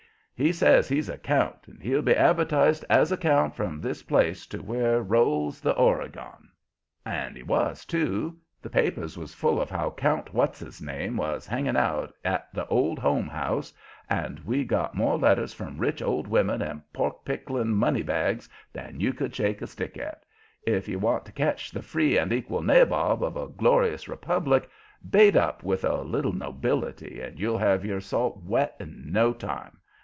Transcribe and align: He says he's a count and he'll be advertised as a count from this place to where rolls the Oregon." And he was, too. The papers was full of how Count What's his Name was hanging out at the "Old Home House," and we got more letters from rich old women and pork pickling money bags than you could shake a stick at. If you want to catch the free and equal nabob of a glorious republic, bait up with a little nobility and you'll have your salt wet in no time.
He 0.33 0.51
says 0.51 0.89
he's 0.89 1.07
a 1.07 1.19
count 1.19 1.67
and 1.67 1.79
he'll 1.83 2.01
be 2.01 2.15
advertised 2.15 2.83
as 2.89 3.11
a 3.11 3.17
count 3.17 3.53
from 3.55 3.79
this 3.79 4.01
place 4.01 4.47
to 4.47 4.57
where 4.57 4.99
rolls 4.99 5.61
the 5.61 5.75
Oregon." 5.75 6.49
And 7.05 7.37
he 7.37 7.43
was, 7.43 7.85
too. 7.85 8.39
The 8.59 8.71
papers 8.71 9.19
was 9.19 9.35
full 9.35 9.61
of 9.61 9.69
how 9.69 9.91
Count 9.91 10.33
What's 10.33 10.57
his 10.57 10.81
Name 10.81 11.15
was 11.15 11.45
hanging 11.45 11.77
out 11.77 12.15
at 12.25 12.51
the 12.55 12.65
"Old 12.69 12.97
Home 12.97 13.27
House," 13.27 13.71
and 14.09 14.39
we 14.39 14.63
got 14.65 14.95
more 14.95 15.15
letters 15.15 15.53
from 15.53 15.77
rich 15.77 16.01
old 16.01 16.27
women 16.27 16.63
and 16.63 16.81
pork 16.91 17.23
pickling 17.23 17.75
money 17.75 18.01
bags 18.01 18.49
than 18.73 18.99
you 18.99 19.13
could 19.13 19.35
shake 19.35 19.61
a 19.61 19.67
stick 19.67 19.95
at. 19.95 20.25
If 20.65 20.87
you 20.87 20.97
want 20.97 21.23
to 21.25 21.31
catch 21.31 21.69
the 21.69 21.83
free 21.83 22.17
and 22.17 22.33
equal 22.33 22.63
nabob 22.63 23.21
of 23.23 23.37
a 23.37 23.47
glorious 23.49 24.07
republic, 24.07 24.67
bait 25.07 25.35
up 25.35 25.61
with 25.63 25.83
a 25.83 26.01
little 26.01 26.33
nobility 26.33 27.21
and 27.21 27.39
you'll 27.39 27.59
have 27.59 27.85
your 27.85 28.01
salt 28.01 28.41
wet 28.43 28.75
in 28.79 29.11
no 29.11 29.33
time. 29.33 29.77